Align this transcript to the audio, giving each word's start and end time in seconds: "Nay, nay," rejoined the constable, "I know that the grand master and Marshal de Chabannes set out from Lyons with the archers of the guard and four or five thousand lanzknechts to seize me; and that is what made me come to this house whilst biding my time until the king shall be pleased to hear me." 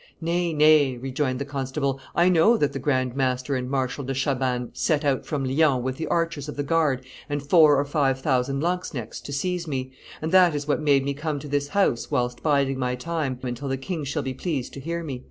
"Nay, 0.19 0.51
nay," 0.51 0.97
rejoined 0.97 1.37
the 1.37 1.45
constable, 1.45 1.99
"I 2.15 2.27
know 2.27 2.57
that 2.57 2.73
the 2.73 2.79
grand 2.79 3.15
master 3.15 3.55
and 3.55 3.69
Marshal 3.69 4.03
de 4.03 4.15
Chabannes 4.15 4.71
set 4.73 5.05
out 5.05 5.27
from 5.27 5.45
Lyons 5.45 5.83
with 5.83 5.97
the 5.97 6.07
archers 6.07 6.49
of 6.49 6.55
the 6.55 6.63
guard 6.63 7.05
and 7.29 7.47
four 7.47 7.77
or 7.79 7.85
five 7.85 8.19
thousand 8.19 8.61
lanzknechts 8.61 9.21
to 9.21 9.31
seize 9.31 9.67
me; 9.67 9.91
and 10.19 10.31
that 10.31 10.55
is 10.55 10.67
what 10.67 10.81
made 10.81 11.05
me 11.05 11.13
come 11.13 11.37
to 11.37 11.47
this 11.47 11.67
house 11.67 12.09
whilst 12.09 12.41
biding 12.41 12.79
my 12.79 12.95
time 12.95 13.37
until 13.43 13.67
the 13.67 13.77
king 13.77 14.03
shall 14.03 14.23
be 14.23 14.33
pleased 14.33 14.73
to 14.73 14.79
hear 14.79 15.03
me." 15.03 15.19